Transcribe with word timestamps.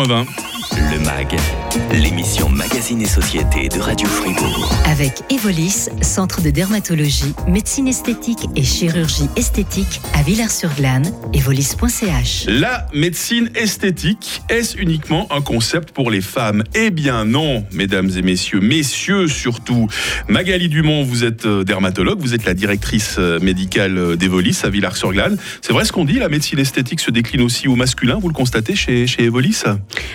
Moda. 0.00 0.49
Le 0.88 0.98
MAG, 0.98 1.36
l'émission 1.92 2.48
Magazine 2.48 3.02
et 3.02 3.06
Société 3.06 3.68
de 3.68 3.78
Radio 3.78 4.08
Fribourg. 4.08 4.72
Avec 4.86 5.12
Evolis, 5.30 5.90
centre 6.00 6.40
de 6.40 6.48
dermatologie, 6.48 7.34
médecine 7.46 7.86
esthétique 7.86 8.48
et 8.56 8.62
chirurgie 8.62 9.28
esthétique 9.36 10.00
à 10.14 10.22
Villars-sur-Glane, 10.22 11.12
evolis.ch. 11.34 12.46
La 12.48 12.86
médecine 12.94 13.50
esthétique, 13.54 14.40
est-ce 14.48 14.78
uniquement 14.78 15.28
un 15.30 15.42
concept 15.42 15.90
pour 15.90 16.10
les 16.10 16.22
femmes? 16.22 16.64
Eh 16.74 16.90
bien 16.90 17.26
non, 17.26 17.66
mesdames 17.72 18.10
et 18.16 18.22
messieurs, 18.22 18.60
messieurs 18.60 19.28
surtout. 19.28 19.86
Magali 20.28 20.70
Dumont, 20.70 21.02
vous 21.02 21.24
êtes 21.24 21.44
euh, 21.44 21.62
dermatologue, 21.62 22.20
vous 22.20 22.34
êtes 22.34 22.46
la 22.46 22.54
directrice 22.54 23.16
euh, 23.18 23.38
médicale 23.40 23.98
euh, 23.98 24.16
d'Evolis 24.16 24.58
à 24.64 24.70
Villars-sur-Glane. 24.70 25.36
C'est 25.60 25.74
vrai 25.74 25.84
ce 25.84 25.92
qu'on 25.92 26.06
dit, 26.06 26.18
la 26.18 26.30
médecine 26.30 26.58
esthétique 26.58 27.00
se 27.00 27.10
décline 27.10 27.42
aussi 27.42 27.68
au 27.68 27.76
masculin, 27.76 28.18
vous 28.20 28.28
le 28.28 28.34
constatez 28.34 28.74
chez, 28.74 29.06
chez 29.06 29.24
Evolis? 29.24 29.62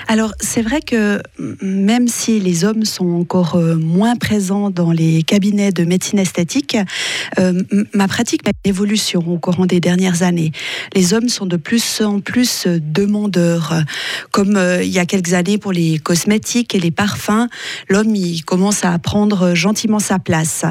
Alors 0.08 0.34
c'est 0.56 0.62
vrai 0.62 0.80
que 0.80 1.22
même 1.62 2.08
si 2.08 2.40
les 2.40 2.64
hommes 2.64 2.86
sont 2.86 3.10
encore 3.10 3.58
euh, 3.58 3.76
moins 3.76 4.16
présents 4.16 4.70
dans 4.70 4.92
les 4.94 5.22
cabinets 5.22 5.74
de 5.74 5.84
médecine 5.84 6.18
esthétique, 6.18 6.78
euh, 7.40 7.62
ma 7.94 8.08
pratique 8.08 8.48
a 8.48 8.52
évolution 8.64 9.22
au 9.28 9.38
courant 9.38 9.66
des 9.66 9.82
dernières 9.82 10.24
années. 10.24 10.54
Les 10.94 11.14
hommes 11.14 11.28
sont 11.28 11.46
de 11.46 11.58
plus 11.58 12.00
en 12.00 12.22
plus 12.22 12.68
demandeurs. 12.68 13.74
Comme 14.32 14.56
euh, 14.56 14.82
il 14.82 14.90
y 14.90 15.00
a 15.00 15.06
quelques 15.06 15.34
années 15.34 15.58
pour 15.58 15.74
les 15.74 16.00
cosmétiques 16.00 16.74
et 16.74 16.80
les 16.80 16.92
parfums, 16.92 17.50
l'homme 17.90 18.16
il 18.16 18.46
commence 18.46 18.86
à 18.86 18.98
prendre 18.98 19.56
gentiment 19.56 20.00
sa 20.00 20.20
place. 20.20 20.64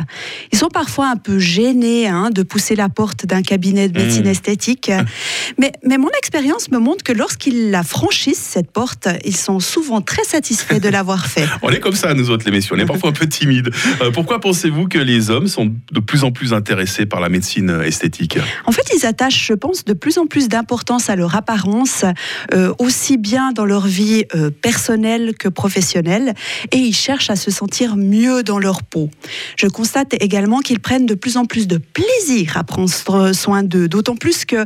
Ils 0.51 0.59
sont 0.59 0.69
parfois 0.69 1.09
un 1.09 1.17
peu 1.17 1.39
gênés 1.39 2.07
hein, 2.07 2.31
de 2.31 2.43
pousser 2.43 2.75
la 2.75 2.89
porte 2.89 3.27
d'un 3.27 3.43
cabinet 3.43 3.91
de 3.91 4.01
médecine 4.01 4.25
mmh. 4.25 4.29
esthétique, 4.29 4.91
mais, 5.59 5.73
mais 5.87 5.99
mon 5.99 6.11
expérience 6.17 6.71
me 6.71 6.79
montre 6.79 7.05
que 7.05 7.13
lorsqu'ils 7.13 7.71
la 7.71 7.83
franchissent, 7.83 8.39
cette 8.39 8.71
porte, 8.71 9.09
ils 9.27 9.37
sont 9.37 9.61
souvent 9.61 9.74
très 10.05 10.25
satisfaits 10.25 10.81
de 10.81 10.89
l'avoir 10.89 11.27
fait. 11.27 11.47
on 11.63 11.71
est 11.71 11.81
comme 11.81 11.95
ça, 11.95 12.15
nous 12.15 12.31
autres, 12.31 12.45
les 12.47 12.53
messieurs. 12.53 12.75
On 12.77 12.79
est 12.79 12.87
parfois 12.87 13.11
un 13.11 13.13
peu 13.13 13.29
timides. 13.29 13.71
Euh, 14.01 14.11
pourquoi 14.11 14.41
pensez-vous 14.41 14.89
que 14.89 14.99
les 14.99 15.31
hommes 15.31 15.47
sont 15.47 15.73
de 15.93 16.01
plus 16.01 16.25
en 16.25 16.33
plus 16.33 16.53
intéressés 16.53 17.07
par 17.07 17.21
la 17.21 17.29
médecine 17.29 17.83
esthétique? 17.85 18.39
En 18.67 18.73
fait, 18.73 18.83
ils 18.95 19.07
attachent, 19.07 19.47
je 19.47 19.55
pense, 19.55 19.85
de 19.85 19.93
plus 19.93 20.19
en 20.19 20.27
plus 20.27 20.49
d'importance 20.49 21.11
à 21.11 21.17
leur 21.17 21.35
apparence, 21.35 22.05
euh, 22.53 22.73
aussi 22.79 23.17
bien 23.17 23.53
dans 23.53 23.65
leur 23.65 23.87
vie 23.87 24.25
euh, 24.35 24.51
personnelle 24.51 25.35
que 25.39 25.49
professionnelle, 25.49 26.35
et 26.73 26.79
ils 26.79 26.95
cherchent 26.95 27.31
à 27.31 27.37
se 27.37 27.51
sentir 27.51 27.97
mieux 27.97 28.43
dans 28.43 28.59
leur 28.59 28.83
peau. 28.83 29.11
Je 29.57 29.67
constate 29.67 30.15
également 30.21 30.61
qu'ils 30.61 30.81
prennent 30.81 31.07
de 31.07 31.15
plus 31.15 31.37
en 31.37 31.45
plus 31.45 31.67
de 31.67 31.79
plaisir 31.79 32.57
à 32.57 32.65
prendre 32.65 33.33
soin 33.33 33.63
d'eux, 33.63 33.89
d'autant 33.89 34.17
plus 34.17 34.45
que, 34.45 34.65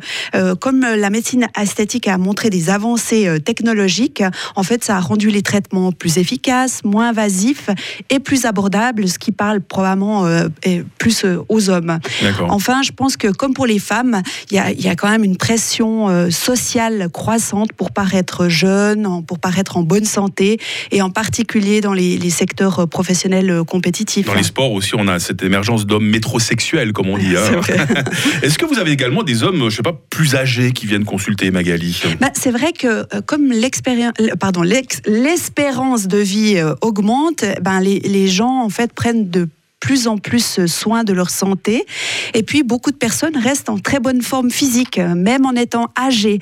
comme 0.57 0.81
la 0.81 1.11
médecine 1.11 1.47
esthétique 1.61 2.09
a 2.09 2.19
montré 2.19 2.51
des 2.51 2.71
avancées 2.71 3.39
technologiques, 3.45 4.23
en 4.57 4.63
fait, 4.63 4.85
ça 4.85 4.98
a 4.99 5.01
rendu 5.01 5.31
les 5.31 5.43
traitements 5.43 5.93
plus 5.93 6.19
efficaces, 6.19 6.83
moins 6.85 7.11
invasifs 7.11 7.71
et 8.11 8.19
plus 8.19 8.45
abordables, 8.45 9.09
ce 9.09 9.19
qui 9.19 9.33
parle 9.33 9.61
probablement 9.61 10.27
euh, 10.27 10.49
plus 10.99 11.25
euh, 11.25 11.39
aux 11.49 11.71
hommes. 11.71 11.99
Enfin, 12.49 12.83
je 12.83 12.91
pense 12.91 13.17
que 13.17 13.29
comme 13.29 13.55
pour 13.55 13.67
les 13.67 13.79
femmes, 13.79 14.23
il 14.51 14.57
y 14.57 14.89
a, 14.89 14.97
quand 14.97 15.09
même 15.09 15.25
une 15.25 15.37
pression 15.37 16.09
euh, 16.09 16.31
sociale 16.31 17.09
croissante 17.13 17.73
pour 17.73 17.93
paraître 17.93 18.49
jeune, 18.49 19.25
pour 19.25 19.39
paraître 19.39 19.77
en 19.77 19.83
bonne 19.83 20.05
santé, 20.05 20.59
et 20.91 21.01
en 21.01 21.11
particulier 21.11 21.81
dans 21.81 21.95
les, 21.95 22.19
secteurs 22.29 22.87
professionnels 22.89 23.63
compétitifs. 23.67 24.27
Dans 24.27 24.35
les 24.35 24.43
sports 24.43 24.73
aussi, 24.73 24.95
on 24.95 25.09
a 25.09 25.19
cette 25.19 25.43
émergence 25.43 25.87
d'hommes 25.87 26.07
métrosexuels, 26.07 26.93
comme 26.93 27.09
on 27.09 27.17
dit. 27.17 27.35
Hein. 27.37 27.61
Est-ce 28.43 28.59
que 28.59 28.67
vous 28.67 28.79
avez 28.79 28.91
également 28.91 29.23
des 29.23 29.43
hommes, 29.43 29.59
je 29.59 29.65
ne 29.65 29.71
sais 29.71 29.83
pas, 29.83 29.99
plus 30.11 30.35
âgés 30.35 30.73
qui 30.73 30.87
viennent 30.87 31.07
consulter 31.07 31.51
Magali? 31.51 32.03
Bah, 32.21 32.29
C'est 32.35 32.51
vrai 32.51 32.73
que 32.73 33.07
comme 33.23 33.51
l'expérience 33.51 34.13
pardon, 34.39 34.63
l'espérance 35.07 36.07
de 36.07 36.19
vie 36.19 36.57
euh, 36.59 36.75
augmente, 36.81 37.45
ben 37.61 37.81
les, 37.81 38.01
les 38.01 38.29
gens 38.29 38.63
en 38.63 38.69
fait 38.69 38.93
prennent 38.93 39.29
de 39.31 39.49
plus 39.81 40.09
en 40.09 40.19
plus 40.19 40.67
soin 40.67 41.05
de 41.05 41.13
leur 41.13 41.31
santé. 41.31 41.87
Et 42.35 42.43
puis, 42.43 42.63
beaucoup 42.63 42.91
de 42.91 42.97
personnes 42.97 43.37
restent 43.37 43.69
en 43.69 43.79
très 43.79 44.01
bonne 44.01 44.23
forme 44.23 44.51
physique, 44.51 44.99
même 44.99 45.47
en 45.47 45.53
étant 45.53 45.91
âgées. 45.99 46.41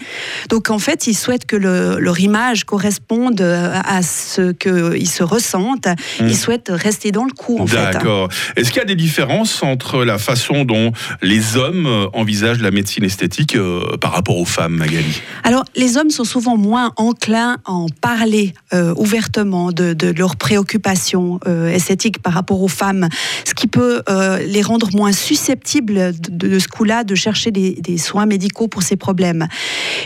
Donc, 0.48 0.70
en 0.70 0.78
fait, 0.78 1.06
ils 1.06 1.14
souhaitent 1.14 1.46
que 1.46 1.56
leur 1.56 2.20
image 2.20 2.64
corresponde 2.64 3.40
à 3.40 4.02
ce 4.02 4.52
qu'ils 4.52 5.08
se 5.08 5.22
ressentent. 5.22 5.88
Ils 6.20 6.26
hmm. 6.26 6.32
souhaitent 6.32 6.70
rester 6.72 7.12
dans 7.12 7.24
le 7.24 7.32
coup, 7.32 7.58
en 7.58 7.66
fait. 7.66 7.76
D'accord. 7.76 8.28
Est-ce 8.56 8.70
qu'il 8.70 8.78
y 8.78 8.82
a 8.82 8.86
des 8.86 8.96
différences 8.96 9.62
entre 9.62 10.04
la 10.04 10.18
façon 10.18 10.64
dont 10.64 10.92
les 11.22 11.56
hommes 11.56 12.08
envisagent 12.12 12.60
la 12.60 12.70
médecine 12.70 13.04
esthétique 13.04 13.56
euh, 13.56 13.96
par 13.98 14.12
rapport 14.12 14.38
aux 14.38 14.44
femmes, 14.44 14.74
Magali? 14.74 15.22
Alors, 15.44 15.64
les 15.74 15.96
hommes 15.96 16.10
sont 16.10 16.24
souvent 16.24 16.56
moins 16.56 16.92
enclins 16.96 17.58
à 17.64 17.72
en 17.72 17.86
parler 17.88 18.54
euh, 18.72 18.94
ouvertement 18.96 19.72
de, 19.72 19.96
leurs 20.16 20.36
préoccupations 20.36 21.40
euh, 21.46 21.68
esthétiques 21.68 22.20
par 22.20 22.32
rapport 22.32 22.62
aux 22.62 22.68
femmes 22.68 23.08
ce 23.44 23.54
qui 23.54 23.66
peut 23.66 24.02
euh, 24.08 24.38
les 24.38 24.62
rendre 24.62 24.88
moins 24.94 25.12
susceptibles 25.12 26.12
de, 26.28 26.58
ce 26.58 26.68
coup-là 26.68 27.04
de 27.04 27.14
chercher 27.14 27.50
des, 27.50 27.98
soins 27.98 28.26
médicaux 28.26 28.68
pour 28.68 28.82
ces 28.82 28.96
problèmes. 28.96 29.48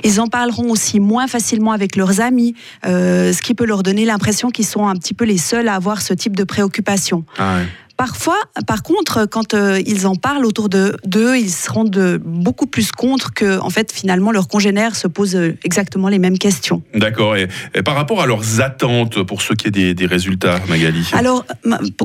Ils 0.04 0.20
en 0.20 0.28
parleront 0.28 0.70
aussi 0.70 1.00
moins 1.00 1.26
facilement 1.26 1.72
avec 1.72 1.96
leurs 1.96 2.20
amis, 2.20 2.54
euh, 2.86 3.32
ce 3.32 3.42
qui 3.42 3.54
peut 3.54 3.66
leur 3.66 3.82
donner 3.82 4.04
l'impression 4.04 4.50
qu'ils 4.50 4.66
sont 4.66 4.86
un 4.86 4.94
petit 4.94 5.14
peu 5.14 5.24
les 5.24 5.38
seuls 5.38 5.68
à 5.68 5.74
avoir 5.74 6.02
ce 6.02 6.14
type 6.14 6.36
de 6.36 6.44
préoccupation. 6.44 7.24
Ah 7.38 7.58
Parfois, 8.00 8.38
par 8.66 8.82
contre, 8.82 9.26
quand 9.26 9.52
euh, 9.52 9.78
ils 9.84 10.06
en 10.06 10.14
parlent 10.14 10.46
autour 10.46 10.70
d'eux, 10.70 11.36
ils 11.36 11.50
se 11.50 11.70
rendent 11.70 12.18
beaucoup 12.24 12.64
plus 12.64 12.92
compte 12.92 13.30
que, 13.30 13.60
en 13.60 13.68
fait, 13.68 13.92
finalement, 13.92 14.32
leurs 14.32 14.48
congénères 14.48 14.96
se 14.96 15.06
posent 15.06 15.36
euh, 15.36 15.58
exactement 15.64 16.08
les 16.08 16.18
mêmes 16.18 16.38
questions. 16.38 16.82
D'accord. 16.94 17.36
Et, 17.36 17.46
par 17.84 17.94
rapport 17.94 18.22
à 18.22 18.26
leurs 18.26 18.62
attentes 18.62 19.22
pour 19.24 19.42
ce 19.42 19.52
qui 19.52 19.68
est 19.68 19.70
des, 19.70 19.92
des 19.92 20.06
résultats, 20.06 20.60
Magali? 20.70 21.10
Alors, 21.12 21.44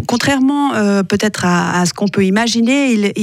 contrairement 0.05 0.73
euh, 0.73 1.03
peut-être 1.03 1.45
à, 1.45 1.85
ce 1.85 1.93
qu'on 1.93 2.09
peut 2.09 2.25
imaginer, 2.25 2.91
ils, 2.91 3.13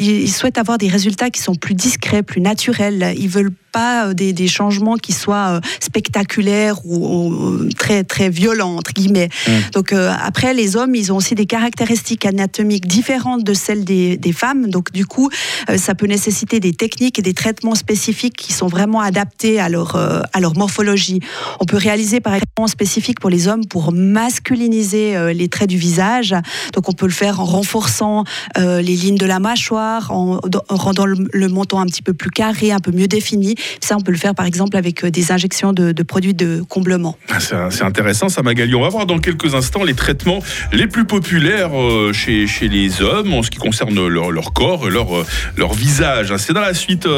ils, 0.00 0.32
souhaitent 0.32 0.56
avoir 0.56 0.78
des 0.78 0.88
résultats 0.88 1.28
qui 1.28 1.42
sont 1.42 1.54
plus 1.54 1.74
discrets, 1.74 2.22
plus 2.22 2.40
naturels. 2.40 3.12
Ils 3.18 3.28
veulent 3.28 3.52
pas 3.72 4.08
euh, 4.08 4.14
des, 4.14 4.46
changements 4.46 4.96
qui 4.96 5.12
soient 5.12 5.56
euh, 5.56 5.60
spectaculaires 5.80 6.84
ou, 6.84 7.68
très 7.76 8.04
très 8.04 8.28
violents 8.28 8.76
entre 8.76 8.92
guillemets. 8.92 9.28
Mmh. 9.46 9.50
Donc 9.72 9.92
euh, 9.92 10.12
après 10.22 10.52
les 10.54 10.76
hommes, 10.76 10.94
ils 10.94 11.12
ont 11.12 11.16
aussi 11.16 11.34
des 11.34 11.46
caractéristiques 11.46 12.26
anatomiques 12.26 12.86
différentes 12.86 13.44
de 13.44 13.54
celles 13.54 13.84
des, 13.84 14.18
femmes. 14.32 14.68
Donc 14.68 14.92
du 14.92 15.04
coup, 15.04 15.30
ça 15.76 15.94
peut 15.94 16.06
nécessiter 16.06 16.58
des 16.58 16.72
techniques 16.72 17.18
et 17.18 17.22
des 17.22 17.34
traitements 17.34 17.74
spécifiques 17.74 18.36
qui 18.36 18.52
sont 18.52 18.66
vraiment 18.66 19.00
adaptés 19.00 19.60
à 19.60 19.68
leur 19.68 19.96
à 19.96 20.40
leur 20.40 20.56
morphologie. 20.56 21.20
On 21.60 21.66
peut 21.66 21.76
réaliser 21.76 22.20
par 22.20 22.34
exemple 22.34 22.70
spécifique 22.70 23.20
pour 23.20 23.30
les 23.30 23.46
hommes 23.46 23.66
pour 23.66 23.92
masculiniser 23.92 25.34
les 25.34 25.48
traits 25.48 25.68
du 25.68 25.76
visage. 25.76 26.34
Donc 26.72 26.88
on 26.88 26.92
peut 26.92 27.06
le 27.06 27.12
faire 27.12 27.40
en 27.40 27.44
renforçant 27.44 28.24
les 28.56 28.82
lignes 28.82 29.18
de 29.18 29.26
la 29.26 29.38
mâchoire, 29.38 30.10
en, 30.10 30.40
rendant 30.70 31.06
le, 31.06 31.16
le 31.32 31.48
menton 31.48 31.78
un 31.78 31.86
petit 31.86 32.02
peu 32.02 32.14
plus 32.14 32.30
carré, 32.30 32.72
un 32.72 32.80
peu 32.80 32.92
mieux 32.92 33.08
défini. 33.08 33.54
Ça, 33.80 33.96
on 33.96 34.00
peut 34.00 34.12
le 34.12 34.18
faire 34.18 34.34
par 34.34 34.46
exemple 34.46 34.76
avec 34.76 35.04
euh, 35.04 35.10
des 35.10 35.32
injections 35.32 35.72
de, 35.72 35.92
produits 36.02 36.34
de 36.34 36.62
comblement. 36.68 37.16
Ah, 37.30 37.38
c'est 37.40 37.82
intéressant 37.82 38.28
ça, 38.28 38.42
Magali. 38.42 38.74
On 38.74 38.82
va 38.82 38.88
voir 38.88 39.06
dans 39.06 39.18
quelques 39.18 39.54
instants 39.54 39.84
les 39.84 39.94
traitements 39.94 40.40
les 40.72 40.86
plus 40.86 41.04
populaires 41.04 41.78
euh, 41.78 42.12
chez, 42.12 42.46
chez 42.46 42.68
les 42.68 43.02
hommes 43.02 43.32
en 43.32 43.42
ce 43.42 43.50
qui 43.50 43.58
concerne 43.58 44.06
leur, 44.08 44.30
leur 44.30 44.52
corps, 44.52 44.88
leur, 44.88 45.16
euh, 45.16 45.26
leur 45.56 45.74
visage. 45.74 46.34
C'est 46.36 46.52
dans 46.52 46.60
la 46.60 46.74
suite 46.74 47.08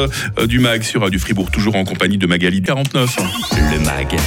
du 0.47 0.59
MAG 0.59 0.83
sur 0.83 1.01
Radio 1.01 1.19
Fribourg, 1.19 1.51
toujours 1.51 1.75
en 1.75 1.83
compagnie 1.83 2.17
de 2.17 2.27
Magali 2.27 2.61
49. 2.61 3.15
Le 3.71 3.79
MAG, 3.79 4.17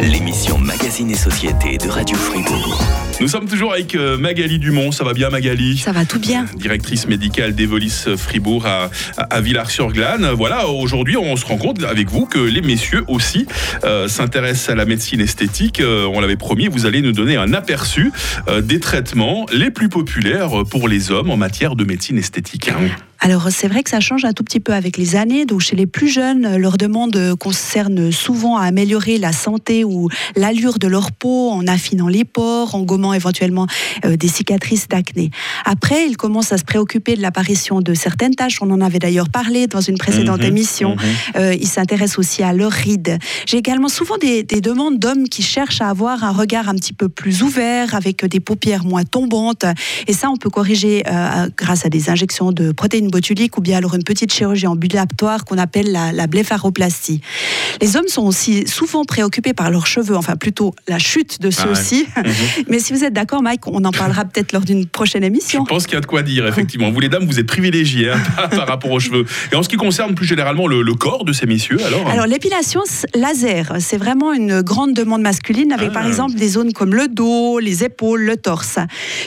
l'émission 0.00 0.58
Magazine 0.58 1.10
et 1.10 1.16
Société 1.16 1.78
de 1.78 1.88
Radio 1.88 2.16
Fribourg. 2.16 2.82
Nous 3.20 3.28
sommes 3.28 3.46
toujours 3.46 3.72
avec 3.72 3.94
Magali 3.94 4.58
Dumont. 4.58 4.92
Ça 4.92 5.04
va 5.04 5.12
bien, 5.12 5.30
Magali? 5.30 5.78
Ça 5.78 5.92
va 5.92 6.04
tout 6.04 6.18
bien. 6.18 6.46
Directrice 6.56 7.06
médicale 7.06 7.54
d'Evolis 7.54 8.04
Fribourg 8.16 8.66
à, 8.66 8.90
à 9.16 9.40
Villars-sur-Glane. 9.40 10.30
Voilà, 10.32 10.68
aujourd'hui, 10.68 11.16
on 11.16 11.36
se 11.36 11.44
rend 11.64 11.74
avec 11.88 12.10
vous 12.10 12.26
que 12.26 12.38
les 12.38 12.62
messieurs 12.62 13.04
aussi 13.08 13.46
euh, 13.84 14.08
s'intéressent 14.08 14.70
à 14.70 14.74
la 14.74 14.84
médecine 14.84 15.20
esthétique. 15.20 15.80
Euh, 15.80 16.06
on 16.12 16.20
l'avait 16.20 16.36
promis, 16.36 16.68
vous 16.68 16.86
allez 16.86 17.00
nous 17.00 17.12
donner 17.12 17.36
un 17.36 17.52
aperçu 17.52 18.12
euh, 18.48 18.60
des 18.60 18.80
traitements 18.80 19.46
les 19.52 19.70
plus 19.70 19.88
populaires 19.88 20.64
pour 20.70 20.88
les 20.88 21.10
hommes 21.10 21.30
en 21.30 21.36
matière 21.36 21.76
de 21.76 21.84
médecine 21.84 22.18
esthétique. 22.18 22.70
Alors 23.24 23.48
c'est 23.50 23.68
vrai 23.68 23.82
que 23.82 23.88
ça 23.88 24.00
change 24.00 24.26
un 24.26 24.34
tout 24.34 24.44
petit 24.44 24.60
peu 24.60 24.74
avec 24.74 24.98
les 24.98 25.16
années. 25.16 25.46
Donc 25.46 25.62
chez 25.62 25.76
les 25.76 25.86
plus 25.86 26.08
jeunes, 26.08 26.58
leur 26.58 26.76
demande 26.76 27.34
concerne 27.40 28.12
souvent 28.12 28.58
à 28.58 28.66
améliorer 28.66 29.16
la 29.16 29.32
santé 29.32 29.82
ou 29.82 30.10
l'allure 30.36 30.78
de 30.78 30.86
leur 30.88 31.10
peau 31.10 31.48
en 31.50 31.66
affinant 31.66 32.08
les 32.08 32.24
pores, 32.26 32.74
en 32.74 32.82
gommant 32.82 33.14
éventuellement 33.14 33.66
euh, 34.04 34.18
des 34.18 34.28
cicatrices 34.28 34.88
d'acné. 34.88 35.30
Après, 35.64 36.06
ils 36.06 36.18
commencent 36.18 36.52
à 36.52 36.58
se 36.58 36.64
préoccuper 36.64 37.16
de 37.16 37.22
l'apparition 37.22 37.80
de 37.80 37.94
certaines 37.94 38.34
taches. 38.34 38.60
On 38.60 38.70
en 38.70 38.82
avait 38.82 38.98
d'ailleurs 38.98 39.30
parlé 39.30 39.68
dans 39.68 39.80
une 39.80 39.96
précédente 39.96 40.40
mhm, 40.40 40.46
émission. 40.46 40.90
Mhm. 40.90 41.02
Euh, 41.36 41.54
ils 41.54 41.66
s'intéressent 41.66 42.18
aussi 42.18 42.42
à 42.42 42.52
leurs 42.52 42.72
rides. 42.72 43.18
J'ai 43.46 43.56
également 43.56 43.88
souvent 43.88 44.18
des, 44.18 44.42
des 44.42 44.60
demandes 44.60 44.98
d'hommes 44.98 45.30
qui 45.30 45.42
cherchent 45.42 45.80
à 45.80 45.88
avoir 45.88 46.24
un 46.24 46.32
regard 46.32 46.68
un 46.68 46.74
petit 46.74 46.92
peu 46.92 47.08
plus 47.08 47.42
ouvert, 47.42 47.94
avec 47.94 48.22
des 48.26 48.40
paupières 48.40 48.84
moins 48.84 49.04
tombantes. 49.04 49.64
Et 50.08 50.12
ça, 50.12 50.28
on 50.28 50.36
peut 50.36 50.50
corriger 50.50 51.04
euh, 51.06 51.48
grâce 51.56 51.86
à 51.86 51.88
des 51.88 52.10
injections 52.10 52.52
de 52.52 52.72
protéines 52.72 53.13
botulique 53.18 53.56
ou 53.58 53.60
bien 53.60 53.78
alors 53.78 53.94
une 53.94 54.02
petite 54.02 54.32
chirurgie 54.32 54.66
ambulatoire 54.66 55.44
qu'on 55.44 55.56
appelle 55.56 55.92
la, 55.92 56.10
la 56.10 56.26
blépharoplastie. 56.26 57.20
Les 57.80 57.94
hommes 57.96 58.08
sont 58.08 58.22
aussi 58.26 58.66
souvent 58.66 59.04
préoccupés 59.04 59.52
par 59.52 59.70
leurs 59.70 59.86
cheveux, 59.86 60.16
enfin 60.16 60.34
plutôt 60.34 60.74
la 60.88 60.98
chute 60.98 61.40
de 61.40 61.48
Ah 61.58 61.68
ouais. 61.68 61.74
ceux-ci. 61.76 62.06
Mais 62.68 62.80
si 62.80 62.92
vous 62.92 63.04
êtes 63.04 63.12
d'accord, 63.12 63.40
Mike, 63.40 63.68
on 63.68 63.84
en 63.84 63.92
parlera 63.92 64.24
peut-être 64.24 64.52
lors 64.52 64.62
d'une 64.62 64.86
prochaine 64.86 65.22
Je 65.22 65.28
émission. 65.28 65.64
pense 65.64 65.84
qu'il 65.86 65.94
y 65.94 65.96
a 65.96 66.00
de 66.00 66.06
quoi 66.06 66.22
dire, 66.22 66.44
effectivement. 66.48 66.90
Vous, 66.90 66.98
les 66.98 67.08
dames, 67.08 67.24
vous 67.24 67.38
êtes 67.38 67.46
privilégiées 67.46 68.10
hein, 68.10 68.18
par- 68.50 68.66
rapport 68.66 68.90
aux 68.90 68.98
cheveux. 68.98 69.24
Et 69.52 69.54
en 69.54 69.62
ce 69.62 69.68
qui 69.68 69.76
concerne 69.76 70.16
plus 70.16 70.26
généralement 70.26 70.66
le, 70.66 70.82
le 70.82 70.94
corps 70.94 71.24
de 71.24 71.32
ces 71.32 71.46
messieurs, 71.46 71.78
alors 71.86 72.08
Alors 72.10 72.26
l'épilation 72.26 72.80
laser, 73.14 73.74
c'est 73.78 73.96
vraiment 73.96 74.32
une 74.32 74.60
grande 74.62 74.92
demande 74.94 75.22
masculine 75.22 75.70
avec 75.72 75.90
Ah. 75.90 75.94
par 75.94 76.06
exemple 76.06 76.34
des 76.34 76.48
zones 76.48 76.72
comme 76.72 76.94
le 76.94 77.06
dos, 77.06 77.60
les 77.60 77.84
épaules, 77.84 78.22
le 78.24 78.36
torse. 78.36 78.78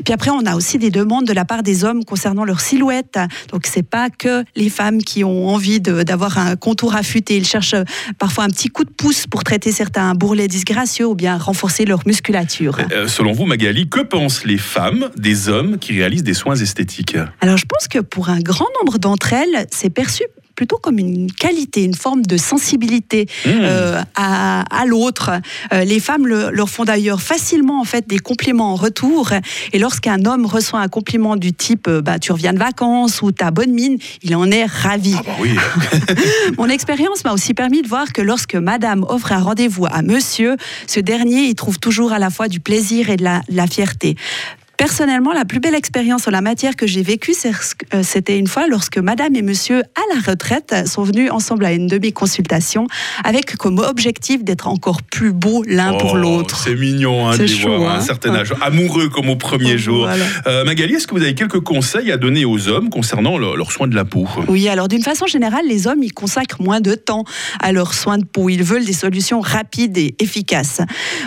Puis 0.03 0.13
après 0.13 0.31
on 0.31 0.45
a 0.45 0.55
aussi 0.55 0.77
des 0.77 0.89
demandes 0.89 1.25
de 1.25 1.33
la 1.33 1.45
part 1.45 1.63
des 1.63 1.85
hommes 1.85 2.03
concernant 2.03 2.43
leur 2.43 2.59
silhouette. 2.59 3.19
Donc 3.51 3.66
c'est 3.67 3.87
pas 3.87 4.09
que 4.09 4.43
les 4.55 4.69
femmes 4.69 4.99
qui 4.99 5.23
ont 5.23 5.47
envie 5.49 5.79
d'avoir 5.79 6.37
un 6.37 6.55
contour 6.55 6.95
affûté, 6.95 7.37
ils 7.37 7.45
cherchent 7.45 7.75
parfois 8.17 8.45
un 8.45 8.49
petit 8.49 8.69
coup 8.69 8.83
de 8.83 8.89
pouce 8.89 9.27
pour 9.27 9.43
traiter 9.43 9.71
certains 9.71 10.13
bourrelets 10.15 10.47
disgracieux 10.47 11.05
ou 11.05 11.15
bien 11.15 11.37
renforcer 11.37 11.85
leur 11.85 12.01
musculature. 12.05 12.77
Euh, 12.91 13.07
selon 13.07 13.31
vous, 13.31 13.45
Magali, 13.45 13.89
que 13.89 14.01
pensent 14.01 14.45
les 14.45 14.57
femmes 14.57 15.09
des 15.17 15.49
hommes 15.49 15.77
qui 15.79 15.93
réalisent 15.93 16.23
des 16.23 16.33
soins 16.33 16.55
esthétiques? 16.55 17.17
Alors 17.41 17.57
je 17.57 17.65
pense 17.65 17.87
que 17.87 17.99
pour 17.99 18.29
un 18.29 18.39
grand 18.39 18.67
nombre 18.79 18.97
d'entre 18.97 19.33
elles, 19.33 19.67
c'est 19.71 19.89
perçu 19.89 20.23
plutôt 20.57 20.77
comme 20.81 20.97
une 20.99 21.31
qualité, 21.31 21.83
une 21.85 21.95
forme 21.95 22.23
de 22.23 22.35
sensibilité 22.35 23.27
Mmh. 23.45 23.49
euh, 23.61 24.01
à, 24.15 24.63
à 24.81 24.85
l'autre. 24.85 25.29
Euh, 25.71 25.83
les 25.83 25.99
femmes 25.99 26.25
le- 26.27 26.49
leur 26.51 26.67
font 26.69 26.83
d'ailleurs 26.83 27.21
facilement 27.21 27.79
en 27.79 27.83
fait 27.85 28.07
des 28.09 28.17
compliments 28.19 28.71
en 28.71 28.75
retour. 28.75 29.31
Et 29.71 29.77
lorsqu'un 29.79 30.25
homme 30.25 30.45
reçoit 30.47 30.79
un 30.81 30.87
compliment 30.87 31.35
du 31.35 31.53
type 31.53 31.87
euh, 31.87 32.01
bah, 32.01 32.17
tu 32.19 32.31
reviens 32.31 32.53
de 32.53 32.57
vacances 32.59 33.21
ou 33.21 33.31
ta 33.31 33.51
bonne 33.51 33.71
mine, 33.71 33.97
il 34.23 34.35
en 34.35 34.49
est 34.51 34.65
ravi. 34.65 35.13
Ah 35.17 35.21
bah 35.25 35.31
oui. 35.39 35.51
Mon 36.57 36.67
expérience 36.69 37.23
m'a 37.23 37.33
aussi 37.33 37.53
permis 37.53 37.83
de 37.83 37.87
voir 37.87 38.11
que 38.11 38.21
lorsque 38.23 38.55
madame 38.55 39.05
offre 39.07 39.31
un 39.31 39.39
rendez-vous 39.39 39.85
à 39.85 40.01
monsieur, 40.01 40.57
ce 40.87 40.99
dernier 40.99 41.43
y 41.43 41.53
trouve 41.55 41.77
toujours 41.79 42.11
à 42.13 42.19
la 42.19 42.31
fois 42.31 42.47
du 42.47 42.59
plaisir 42.59 43.09
et 43.11 43.17
de 43.17 43.23
la, 43.23 43.41
de 43.49 43.55
la 43.55 43.67
fierté. 43.67 44.15
Personnellement, 44.77 45.33
la 45.33 45.43
plus 45.43 45.59
belle 45.59 45.73
expérience 45.73 46.27
en 46.27 46.31
la 46.31 46.41
matière 46.41 46.75
que 46.75 46.85
j'ai 46.85 47.01
vécue, 47.01 47.33
euh, 47.93 48.03
c'était 48.03 48.37
une 48.37 48.45
fois 48.45 48.67
lorsque 48.67 48.99
madame 48.99 49.35
et 49.35 49.41
monsieur, 49.41 49.79
à 49.81 50.15
la 50.15 50.21
retraite, 50.21 50.87
sont 50.87 51.01
venus 51.03 51.31
ensemble 51.31 51.65
à 51.65 51.73
une 51.73 51.87
demi-consultation 51.87 52.85
avec 53.23 53.55
comme 53.57 53.79
objectif 53.79 54.43
d'être 54.43 54.67
encore 54.67 55.01
plus 55.01 55.31
beaux 55.33 55.63
l'un 55.67 55.93
pour 55.97 56.11
Oh, 56.13 56.17
l'autre. 56.17 56.61
C'est 56.63 56.75
mignon 56.75 57.27
hein, 57.27 57.35
de 57.35 57.41
les 57.43 57.47
chaud, 57.47 57.75
voir 57.75 57.91
à 57.91 57.95
un 57.95 57.97
hein. 57.97 58.01
certain 58.01 58.35
âge. 58.35 58.53
Amoureux 58.61 59.09
comme 59.09 59.29
au 59.29 59.35
premier 59.35 59.79
jour. 59.79 60.05
Voilà. 60.05 60.23
Euh, 60.45 60.63
Magali, 60.63 60.93
est-ce 60.93 61.07
que 61.07 61.15
vous 61.15 61.23
avez 61.23 61.33
quelques 61.33 61.59
conseils 61.61 62.11
à 62.11 62.17
donner 62.17 62.45
aux 62.45 62.67
hommes 62.67 62.89
concernant 62.89 63.39
le- 63.39 63.55
leurs 63.55 63.71
soins 63.71 63.87
de 63.87 63.95
la 63.95 64.05
peau? 64.05 64.27
Oui, 64.47 64.69
alors 64.69 64.87
d'une 64.87 65.03
façon 65.03 65.25
générale, 65.25 65.65
les 65.67 65.87
hommes, 65.87 66.03
ils 66.03 66.13
consacrent 66.13 66.61
moins 66.61 66.81
de 66.81 66.93
temps 66.93 67.23
à 67.59 67.71
leurs 67.71 67.95
soins 67.95 68.19
de 68.19 68.25
peau. 68.25 68.47
Ils 68.49 68.63
veulent 68.63 68.85
des 68.85 68.93
solutions 68.93 69.41
rapides 69.41 69.97
et 69.97 70.13
efficaces. 70.19 70.81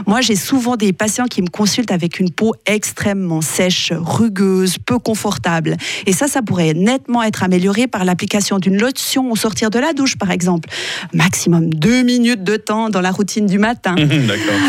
Moi, 0.06 0.20
j'ai 0.20 0.36
souvent 0.36 0.76
des 0.76 0.92
patients 0.92 1.26
qui 1.26 1.42
me 1.42 1.48
consultent 1.48 1.90
avec 1.92 2.20
une 2.20 2.30
peau 2.30 2.54
extrêmement 2.64 3.39
sèche, 3.40 3.92
rugueuse, 3.96 4.76
peu 4.84 4.98
confortable. 4.98 5.76
Et 6.06 6.12
ça, 6.12 6.28
ça 6.28 6.42
pourrait 6.42 6.74
nettement 6.74 7.22
être 7.22 7.42
amélioré 7.42 7.86
par 7.86 8.04
l'application 8.04 8.58
d'une 8.58 8.78
lotion 8.78 9.30
au 9.30 9.36
sortir 9.36 9.70
de 9.70 9.78
la 9.78 9.92
douche, 9.92 10.16
par 10.16 10.30
exemple. 10.30 10.68
Maximum 11.12 11.72
deux 11.72 12.02
minutes 12.02 12.44
de 12.44 12.56
temps 12.56 12.90
dans 12.90 13.00
la 13.00 13.10
routine 13.10 13.46
du 13.46 13.58
matin. 13.58 13.94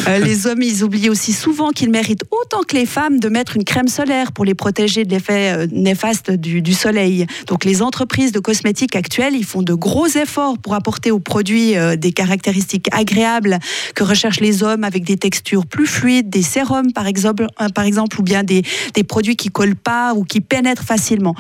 Euh, 0.07 0.19
les 0.19 0.47
hommes, 0.47 0.61
ils 0.61 0.83
oublient 0.83 1.09
aussi 1.09 1.33
souvent 1.33 1.69
qu'ils 1.69 1.91
méritent 1.91 2.23
autant 2.31 2.61
que 2.63 2.75
les 2.75 2.85
femmes 2.85 3.19
de 3.19 3.29
mettre 3.29 3.55
une 3.55 3.63
crème 3.63 3.87
solaire 3.87 4.31
pour 4.31 4.45
les 4.45 4.55
protéger 4.55 5.05
de 5.05 5.11
l'effet 5.11 5.53
euh, 5.53 5.67
néfaste 5.71 6.31
du, 6.31 6.61
du 6.61 6.73
soleil. 6.73 7.27
Donc 7.47 7.65
les 7.65 7.81
entreprises 7.81 8.31
de 8.31 8.39
cosmétiques 8.39 8.95
actuelles, 8.95 9.35
ils 9.35 9.45
font 9.45 9.61
de 9.61 9.73
gros 9.73 10.07
efforts 10.07 10.57
pour 10.57 10.73
apporter 10.73 11.11
aux 11.11 11.19
produits 11.19 11.75
euh, 11.75 11.95
des 11.95 12.11
caractéristiques 12.11 12.87
agréables 12.91 13.59
que 13.95 14.03
recherchent 14.03 14.39
les 14.39 14.63
hommes 14.63 14.83
avec 14.83 15.03
des 15.03 15.17
textures 15.17 15.65
plus 15.65 15.87
fluides, 15.87 16.29
des 16.29 16.41
sérums 16.41 16.93
par 16.93 17.07
exemple, 17.07 17.47
par 17.75 17.85
exemple 17.85 18.19
ou 18.19 18.23
bien 18.23 18.43
des, 18.43 18.60
des 18.93 19.03
produits 19.03 19.35
qui 19.35 19.49
collent 19.49 19.75
pas 19.75 20.13
ou 20.13 20.23
qui 20.23 20.41
pénètrent 20.41 20.83
facilement. 20.83 21.35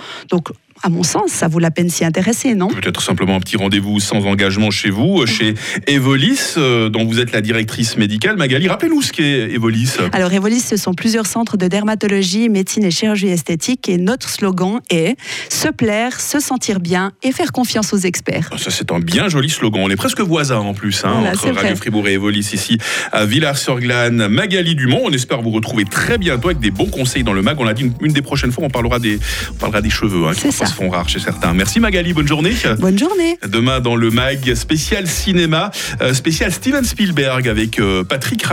À 0.83 0.89
mon 0.89 1.03
sens, 1.03 1.31
ça 1.31 1.47
vaut 1.47 1.59
la 1.59 1.71
peine 1.71 1.89
s'y 1.89 2.03
intéresser, 2.05 2.55
non? 2.55 2.67
Peut-être 2.67 3.01
simplement 3.01 3.35
un 3.35 3.39
petit 3.39 3.57
rendez-vous 3.57 3.99
sans 3.99 4.25
engagement 4.25 4.71
chez 4.71 4.89
vous, 4.89 5.21
euh, 5.21 5.25
chez 5.25 5.53
Evolis, 5.87 6.55
euh, 6.57 6.89
dont 6.89 7.05
vous 7.05 7.19
êtes 7.19 7.31
la 7.31 7.41
directrice 7.41 7.97
médicale. 7.97 8.37
Magali, 8.37 8.67
rappelez-nous 8.67 9.01
ce 9.01 9.11
qu'est 9.11 9.51
Evolis. 9.51 9.93
Alors 10.13 10.33
Evolis, 10.33 10.59
ce 10.59 10.77
sont 10.77 10.93
plusieurs 10.93 11.25
centres 11.27 11.57
de 11.57 11.67
dermatologie, 11.67 12.49
médecine 12.49 12.83
et 12.83 12.91
chirurgie 12.91 13.27
esthétique 13.27 13.89
et 13.89 13.97
notre 13.97 14.29
slogan 14.29 14.79
est 14.89 15.15
se 15.49 15.67
plaire, 15.69 16.19
se 16.19 16.39
sentir 16.39 16.79
bien 16.79 17.11
et 17.23 17.31
faire 17.31 17.51
confiance 17.51 17.93
aux 17.93 17.97
experts. 17.97 18.49
Ah, 18.51 18.57
Ça, 18.57 18.71
c'est 18.71 18.91
un 18.91 18.99
bien 18.99 19.27
joli 19.29 19.49
slogan. 19.49 19.81
On 19.83 19.89
est 19.89 19.95
presque 19.95 20.21
voisins 20.21 20.59
en 20.59 20.73
plus, 20.73 21.03
hein, 21.05 21.11
Voilà, 21.13 21.31
entre 21.31 21.45
Radio 21.45 21.61
vrai. 21.61 21.75
Fribourg 21.75 22.07
et 22.07 22.13
Evolis 22.13 22.49
ici 22.53 22.77
à 23.11 23.25
Villars-sur-Glane. 23.25 24.27
Magali 24.27 24.75
Dumont, 24.75 25.01
on 25.05 25.11
espère 25.11 25.41
vous 25.41 25.51
retrouver 25.51 25.85
très 25.85 26.17
bientôt 26.17 26.49
avec 26.49 26.59
des 26.59 26.71
bons 26.71 26.89
conseils 26.89 27.23
dans 27.23 27.33
le 27.33 27.41
mag. 27.41 27.57
On 27.59 27.63
l'a 27.63 27.73
dit 27.73 27.83
une, 27.83 27.93
une 28.01 28.13
des 28.13 28.21
prochaines 28.21 28.51
fois, 28.51 28.63
on 28.63 28.69
parlera 28.69 28.99
des, 28.99 29.19
on 29.51 29.55
parlera 29.55 29.81
des 29.81 29.89
cheveux, 29.89 30.27
hein, 30.27 30.31
C'est 30.35 30.51
ça. 30.51 30.65
Se 30.71 30.75
font 30.75 30.89
rares 30.89 31.09
chez 31.09 31.19
certains. 31.19 31.53
Merci 31.53 31.79
Magali, 31.79 32.13
bonne 32.13 32.27
journée. 32.27 32.53
Bonne 32.79 32.97
journée 32.97 33.37
Demain 33.47 33.79
dans 33.79 33.95
le 33.95 34.09
mag 34.09 34.53
spécial 34.55 35.07
cinéma, 35.07 35.71
euh, 36.01 36.13
spécial 36.13 36.51
Steven 36.51 36.83
Spielberg 36.83 37.47
avec 37.47 37.79
euh, 37.79 38.03
Patrick 38.03 38.43